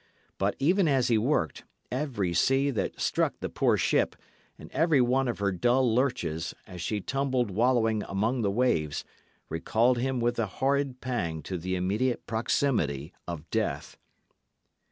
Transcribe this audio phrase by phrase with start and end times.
[0.39, 4.15] But, even as he worked, every sea that struck the poor ship,
[4.57, 9.05] and every one of her dull lurches, as she tumbled wallowing among the waves,
[9.47, 13.95] recalled him with a horrid pang to the immediate proximity of death.